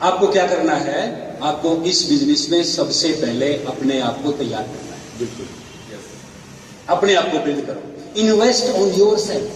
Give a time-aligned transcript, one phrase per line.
[0.00, 1.00] आपको क्या करना है?
[1.42, 5.46] आपको इस बिज़नेस में सबसे पहले अपने आप को तैयार करना है। बिल्कुल।
[6.88, 9.50] अपने आप को बिल्ड करो। इन्वेस्ट ऑन योर सेल्फ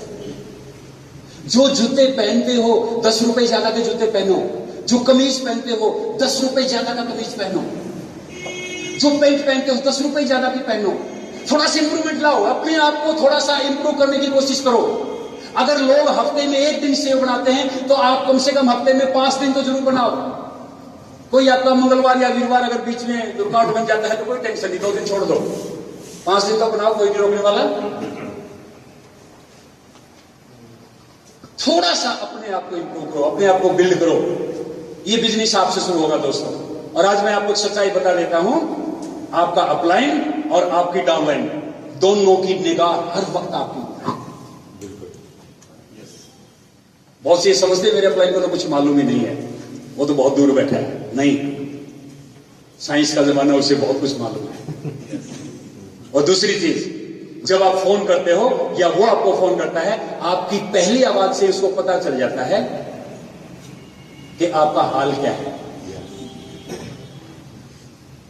[1.46, 4.36] जो जूते पहनते हो दस रुपए ज़्यादा के जूते पहनो।
[4.88, 5.88] जो कमीज पहनते हो
[6.20, 7.64] दस रुपए ज़्यादा का कमीज पहनो।
[9.00, 10.92] जो पेंट पहनते हो दस रुपए ज़्यादा की पहनो।
[11.50, 14.82] थोड़ा सा इंप्रूवमेंट लाओ। अपने आप को थोड़ा सा इंप्रूव करने की कोशिश करो।
[15.56, 18.92] अगर लोग हफ़्ते में एक दिन सेव बनाते हैं तो आप कम से कम हफ़्ते
[18.94, 20.32] में पाँच दिन तो ज़रूर बनाओ।
[21.34, 24.68] कोई आपका मंगलवार या वीरवार अगर बीच में रुकावट बन जाता है तो कोई टेंशन
[24.68, 25.34] नहीं, दो दिन छोड़ दो।
[26.26, 27.62] पाँच दिन तो बनाओ कोई नहीं रोकने वाला।
[31.58, 34.14] थोड़ा सा अपने आप को इंप्रूव करो, अपने आप को बिल्ड करो।
[35.06, 36.52] ये बिज़नेस आपसे शुरू होगा दोस्तों।
[36.92, 38.60] और आज मैं आपको एक सच्चाई बता देता हूँ।
[39.34, 41.46] आपका अपलाइन और आपकी डाउनलाइन
[42.00, 43.82] दोनों की निगाह हर वक्त आपकी।
[47.22, 49.53] बहुत से समझते मेरे अपलाइन को तो कुछ मालूम ही नहीं है।
[49.96, 51.36] वो तो बहुत दूर बैठा है। नहीं।
[52.80, 55.20] साइंस का जमाना उसे बहुत कुछ मालूम है।
[56.14, 60.58] और दूसरी चीज़, जब आप फ़ोन करते हो, या वो आपको फ़ोन करता है, आपकी
[60.72, 62.60] पहली आवाज़ से उसको पता चल जाता है
[64.38, 65.52] कि आपका हाल क्या है।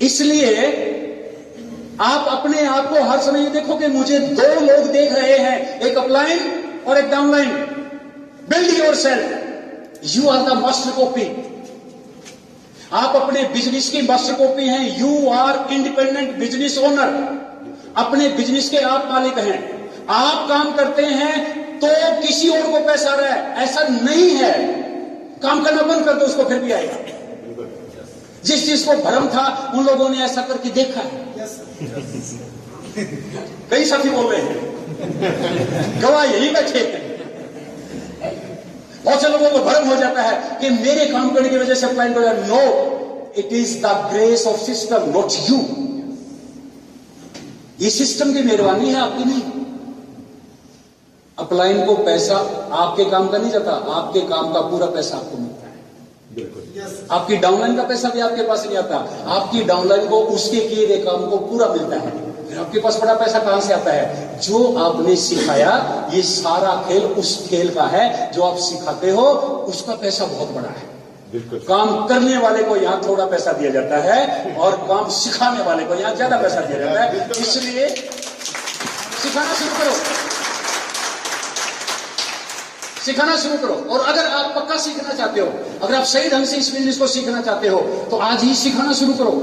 [0.02, 0.66] इसलिए
[2.00, 5.98] आप अपने आप को हर समय देखो कि मुझे दो लोग देख रहे हैं, एक
[5.98, 6.40] अपलाइन
[6.86, 7.50] और एक downline.
[8.50, 9.33] Build yourself
[10.04, 11.26] you are the master copy
[12.92, 14.98] आप अपने बिज़नेस की मास्टर कॉपी हैं.
[15.00, 17.10] You are independent business owner
[17.96, 19.58] अपने बिज़नेस के आप मालिक हैं.
[20.10, 21.34] आप काम करते हैं
[21.80, 21.88] तो
[22.22, 23.64] किसी और को पैसा आ रहा है.
[23.64, 24.52] ऐसा नहीं है.
[25.42, 26.96] काम करना बंद कर दो, उसको फिर भी आएगा.
[28.44, 31.18] जिस चीज़ को भरम था, उन लोगों ने ऐसा करके देखा है.
[33.70, 37.03] कई साथी बोल रहे हैं। गवाह यही बैठे हैं।
[39.14, 41.88] बहुत से लोगों को भ्रम हो जाता है कि मेरे काम करने की वजह से
[41.88, 42.62] क्लाइंट हो जाए no
[43.38, 45.58] it is the grace of system not you
[47.80, 49.42] ये सिस्टम की मेहरबानी है आपकी नहीं।
[51.38, 52.36] अपलाइन को पैसा
[52.74, 55.72] आपके काम का नहीं जाता आपके काम का पूरा पैसा आपको मिलता है।
[56.34, 58.96] बिल्कुल। आपकी डाउनलाइन का पैसा भी आपके पास नहीं आता
[59.36, 62.12] आपकी डाउनलाइन को उसके किए गए काम को पूरा मिलता है।
[62.54, 64.40] फिर आपके पास बड़ा पैसा कहाँ से आता है?
[64.40, 65.70] जो आपने सिखाया
[66.12, 69.24] ये सारा खेल उस खेल का है जो आप सिखाते हो
[69.68, 70.84] उसका पैसा बहुत बड़ा है।
[71.32, 75.84] बिल्कुल। काम करने वाले को यहाँ थोड़ा पैसा दिया जाता है और काम सिखाने वाले
[75.84, 79.94] को यहाँ ज़्यादा पैसा दिया जाता है। इसलिए सिखाना शुरू करो।
[83.04, 85.48] सिखाना शुरू करो। और अगर आप पक्का सीखना चाहते हो
[85.82, 88.92] अगर आप सही ढंग से इस बिज़नेस को सीखना चाहते हो तो आज ही सिखाना
[88.94, 89.34] शुरू करो।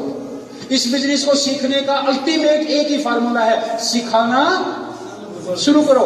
[0.71, 4.43] इस बिज़नेस को सीखने का अल्टीमेट एक ही फार्मूला है सिखाना।
[5.59, 6.05] शुरू करो।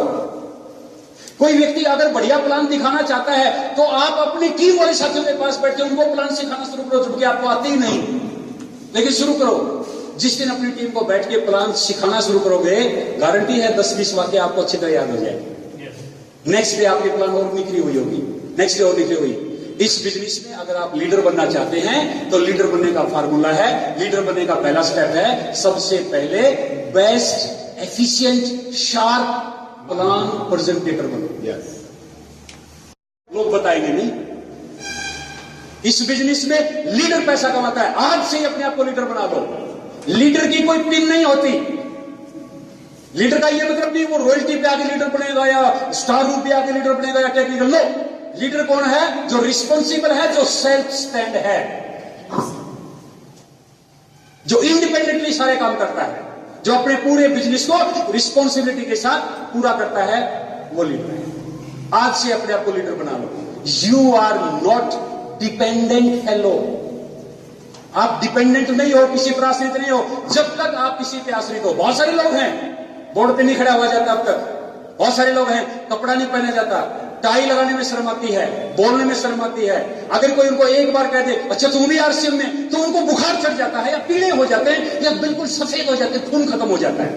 [1.39, 5.33] कोई व्यक्ति अगर बढ़िया प्लान दिखाना चाहता है तो आप अपने टीम वाले साथियों के
[5.33, 7.99] पास बैठे उनको प्लान सिखाना शुरू करो जबकि आपको आते ही नहीं।
[8.95, 9.81] लेकिन शुरू करो।
[10.17, 12.75] जिस दिन अपनी टीम को बैठ के प्लान सिखाना शुरू करोगे
[13.19, 17.29] गारंटी है दस बीस वाक्य आपको अच्छी तरह याद हो जाएगी। नेक्स्ट डे आपकी प्लान
[17.29, 18.21] और निकली हुई होगी।
[18.59, 19.44] नेक्स्ट डे और निकली हुई।
[19.81, 23.99] इस बिज़नेस में अगर आप लीडर बनना चाहते हैं तो लीडर बनने का फार्मूला है।
[23.99, 26.41] लीडर बनने का पहला स्टेप है सबसे पहले
[26.91, 29.25] best efficient sharp
[29.89, 31.25] plan presentator बनो।
[33.29, 34.11] लोग बताएँगे नहीं।
[35.85, 39.27] इस बिज़नेस में लीडर पैसा कमाता है। आज से ही अपने आप को लीडर बना
[39.27, 41.51] दो। लीडर की कोई पिन नहीं होती।
[43.15, 46.53] लीडर का ये मतलब नहीं, वो रॉयल्टी पे आगे लीडर बनेगा या स्टार रूप पे
[46.53, 47.79] आके लीडर बनेगा या टेक्निकल लो
[48.41, 49.27] लीडर कौन है?
[49.27, 51.85] जो रिस्पॉन्सिबल है, जो सेल्फ स्टैंड है।
[54.47, 56.25] जो इंडिपेंडेंटली सारे काम करता है।
[56.65, 59.21] जो अपने पूरे बिज़नेस को रिस्पॉन्सिबिलिटी के साथ
[59.53, 61.25] पूरा करता है, वो लीडर है।
[61.93, 64.91] आज से अपने आप को लीडर बना लो। You are not
[65.39, 66.81] dependent fellow
[67.95, 71.65] आप डिपेंडेंट नहीं हो, किसी पर आश्रित नहीं हो। जब तक आप किसी पे आश्रित
[71.65, 72.84] हो, बहुत सारे लोग हैं।
[73.15, 74.37] बोर्ड पे नहीं खड़ा हुआ जाता अब तक।
[74.99, 76.79] बहुत सारे लोग हैं, कपड़ा नहीं पहना जाता।
[77.23, 78.45] टाई लगाने में शर्म आती है,
[78.75, 81.97] बोलने में शर्म आती है। अगर कोई उनको एक बार कह दे अच्छा तुम भी
[81.97, 85.47] आरसीएम में तो उनको बुखार चढ़ जाता है या पीले हो जाते हैं या बिल्कुल
[85.47, 87.09] सफ़ेद हो जाते हैं, खून खत्म हो जाता है।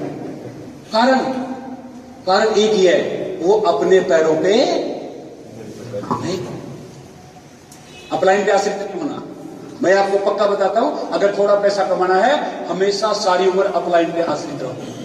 [0.93, 1.19] कारण?
[2.27, 3.01] कारण एक ही है,
[3.43, 4.55] वो अपने पैरों पे
[6.15, 6.39] नहीं
[8.13, 9.23] अपलाइन पे आश्रित होना?
[9.83, 14.23] मैं आपको पक्का बताता हूँ, अगर थोड़ा पैसा कमाना है, हमेशा सारी उम्र अपलाइन पे
[14.23, 14.98] आश्रित रहो।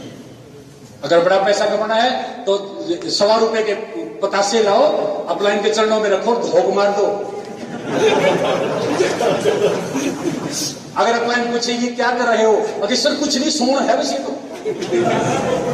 [1.04, 2.10] अगर बड़ा पैसा कमाना है
[2.44, 2.58] तो
[3.12, 3.74] सवा रुपए के
[4.20, 4.84] पतासे लाओ
[5.28, 7.08] अपलाइन के चरणों में रखो धोख मार दो।
[10.98, 12.54] अगर अपलाइन पूछेगी क्या कर रहे हो?
[12.84, 14.32] अगर सर, कुछ नहीं सोना है वैसे तो।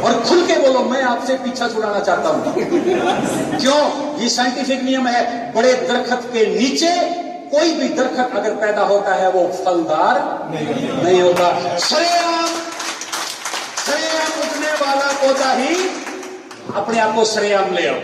[0.06, 2.54] और खुल के बोलो, मैं आपसे पीछा छुड़ाना चाहता हूँ।
[3.60, 3.80] क्यों?
[4.22, 5.22] ये साइंटिफिक नियम है,
[5.54, 6.94] बड़े दरखत के नीचे
[7.52, 10.14] कोई भी दरखत अगर पैदा होता है, वो फलदार
[10.52, 11.46] नहीं होता।
[11.78, 12.39] सरेआम!
[13.90, 15.74] सरेआम उगने वाला पौधा ही
[16.76, 18.00] अपने आप को सरेआम ले आओ।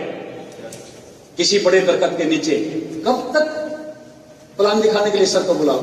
[1.37, 2.55] किसी बड़े दरखत के नीचे
[3.05, 3.45] कब तक
[4.57, 5.81] प्लान दिखाने के लिए सर को बुलाओ।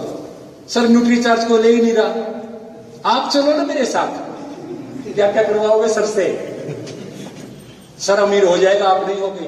[0.68, 5.42] सर न्यूट्री चार्ज को ले ही नहीं रहा। आप चलो ना मेरे साथ। क्या क्या
[5.42, 6.26] करवाओगे सर से?
[8.00, 9.46] सर अमीर हो जाएगा, आप नहीं होगे।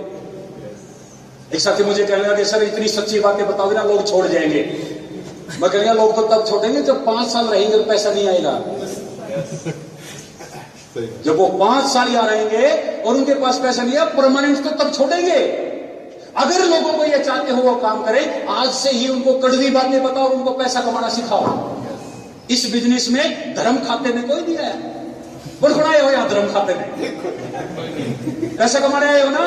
[1.55, 4.63] एक साथी मुझे कहने लगे, सर, इतनी सच्ची बातें बताओगे ना, लोग छोड़ जाएँगे।
[5.61, 8.53] मैं कहूँगा लोग तो तब छोड़ेंगे जब पाँच साल रहेंगे तो पैसा नहीं आएगा।
[11.25, 12.67] जब वो पाँच साल यहाँ रहेंगे
[13.03, 15.39] और उनके पास पैसा नहीं है परमानेंट तो तब छोड़ेंगे।
[16.37, 20.03] अगर लोगों को ये चाहते हो वो काम करें आज से ही उनको कड़वी बातें
[20.03, 21.45] बताओ उनको पैसा कमाना सिखाओ।
[22.51, 24.75] इस बिज़नेस में धर्म खाते में कोई नहीं आया।
[25.63, 26.87] बड़खड़ाए हो यहाँ धर्म खाते में।
[28.59, 29.39] पैसा कमाने आए हो ना?